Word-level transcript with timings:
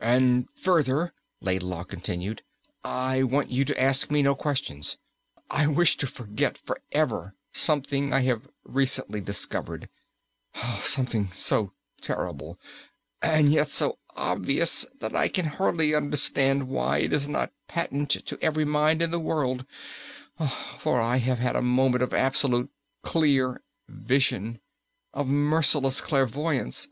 "And 0.00 0.46
further," 0.56 1.12
Laidlaw 1.42 1.84
continued, 1.84 2.42
"I 2.84 3.22
want 3.22 3.50
you 3.50 3.66
to 3.66 3.78
ask 3.78 4.10
me 4.10 4.22
no 4.22 4.34
questions. 4.34 4.96
I 5.50 5.66
wish 5.66 5.98
to 5.98 6.06
forget 6.06 6.56
for 6.56 6.80
ever 6.92 7.34
something 7.52 8.10
I 8.14 8.20
have 8.20 8.48
recently 8.64 9.20
discovered 9.20 9.90
something 10.84 11.30
so 11.32 11.74
terrible 12.00 12.58
and 13.20 13.50
yet 13.50 13.68
so 13.68 13.98
obvious 14.16 14.86
that 15.00 15.14
I 15.14 15.28
can 15.28 15.44
hardly 15.44 15.94
understand 15.94 16.68
why 16.68 17.00
it 17.00 17.12
is 17.12 17.28
not 17.28 17.52
patent 17.66 18.08
to 18.12 18.38
every 18.40 18.64
mind 18.64 19.02
in 19.02 19.10
the 19.10 19.20
world 19.20 19.66
for 20.78 20.98
I 20.98 21.18
have 21.18 21.40
had 21.40 21.56
a 21.56 21.60
moment 21.60 22.02
of 22.02 22.14
absolute 22.14 22.70
clear 23.02 23.60
vision 23.86 24.60
of 25.12 25.28
merciless 25.28 26.00
clairvoyance. 26.00 26.88